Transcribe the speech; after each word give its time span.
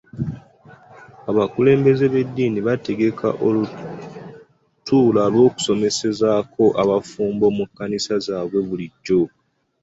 Abakulembeze 1.29 2.05
b'edddiini 2.13 2.59
bategeka 2.67 3.27
olutuula 3.47 5.23
lw'okusomesezaako 5.33 6.63
abafumbo 6.81 7.45
mu 7.57 7.65
kkanisa 7.67 8.13
zaabwe 8.25 8.59
bulijjo. 8.67 9.21